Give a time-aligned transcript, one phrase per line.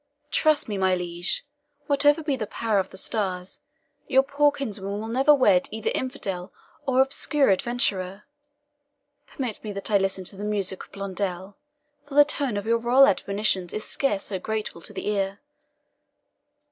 [0.31, 1.45] "Trust me, my liege,
[1.85, 3.59] whatever be the power of the stars,
[4.07, 6.51] your poor kinswoman will never wed either infidel
[6.87, 8.23] or obscure adventurer.
[9.27, 11.55] Permit me that I listen to the music of Blondel,
[12.03, 15.37] for the tone of your royal admonitions is scarce so grateful to the ear."